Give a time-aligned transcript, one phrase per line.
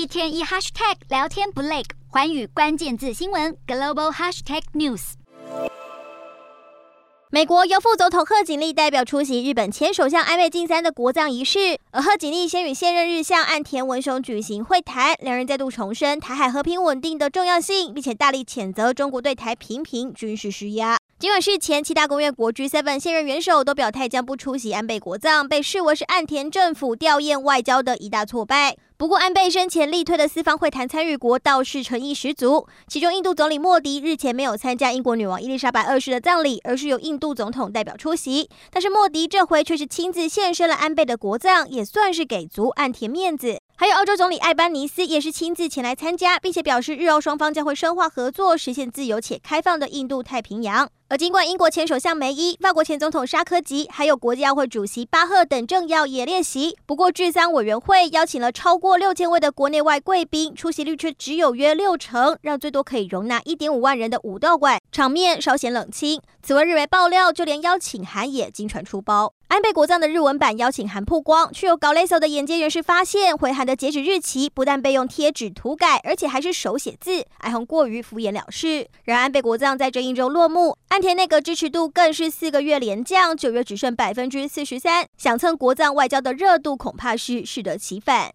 [0.00, 5.12] 一天一 hashtag 聊天不累，环宇关键字新闻 global hashtag news。
[7.28, 20.96] 美国由副总统贺锦丽代表出席日本前首相安倍晋三的国葬仪式，而贺锦丽先与现任日相岸田文雄举行会谈，两人再度重申台海和平稳定的重要性，并且大力谴责中国对台频频军事施压。
[21.20, 28.78] 尽管事前七大公约国 G7 现任元首都表态将不出席安倍国葬，被视为是岸田政府吊唁外交的一大挫败。
[28.96, 32.66] 不过，安倍生前力推的四方会谈参与国倒是诚意十足。
[32.88, 38.48] 其中，印度总理莫迪日前没有参加英国女王伊丽莎白二世的葬礼，而是由印度总统代表出席。
[38.70, 43.58] 但是，莫迪这回却是亲自现身了安倍的国葬，也算是给足岸田面子。
[43.80, 50.86] 还有，澳洲总理艾班尼斯也是亲自前来参加，并且表示日澳双方将会深化合作，实现自由且开放的印度太平洋。
[51.08, 66.20] 而尽管英国前首相梅伊、法国前总统沙科吉，还有国际奥会主席巴赫等政要也列席，不过治丧委员会邀请了超过六千位的国内外贵宾，出席率却只有约六成，让最多可以容纳一点五万人的武道馆场面稍显冷清。
[66.42, 69.32] 此外，日媒爆料，就连邀请函也经传出包。
[69.48, 78.86] 安倍国葬的日文版邀请函曝光，却有搞勒索的眼尖人士发现，回函的截止日期不但被用贴纸涂改，而且还是手写字，哀鸿过于敷衍了事。
[79.04, 88.28] 然而，安倍国葬在这一周落幕，岸田内阁支持度更是四个月连降，九月只剩百分之四十三，想蹭国葬外交的热度，恐怕是适得其反。